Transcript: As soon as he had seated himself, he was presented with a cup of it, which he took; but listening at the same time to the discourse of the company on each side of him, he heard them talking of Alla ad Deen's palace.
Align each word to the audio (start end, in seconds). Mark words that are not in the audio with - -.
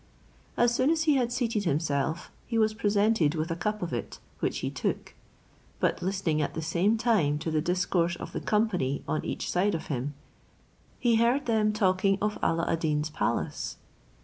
As 0.57 0.73
soon 0.73 0.89
as 0.89 1.03
he 1.03 1.13
had 1.17 1.31
seated 1.31 1.65
himself, 1.65 2.31
he 2.47 2.57
was 2.57 2.73
presented 2.73 3.35
with 3.35 3.51
a 3.51 3.55
cup 3.55 3.83
of 3.83 3.93
it, 3.93 4.17
which 4.39 4.57
he 4.65 4.71
took; 4.71 5.13
but 5.79 6.01
listening 6.01 6.41
at 6.41 6.55
the 6.55 6.61
same 6.63 6.97
time 6.97 7.37
to 7.37 7.51
the 7.51 7.61
discourse 7.61 8.15
of 8.15 8.31
the 8.31 8.41
company 8.41 9.03
on 9.07 9.23
each 9.23 9.47
side 9.51 9.75
of 9.75 9.85
him, 9.93 10.15
he 10.99 11.17
heard 11.17 11.45
them 11.45 11.71
talking 11.71 12.17
of 12.19 12.39
Alla 12.41 12.65
ad 12.67 12.79
Deen's 12.79 13.11
palace. 13.11 13.77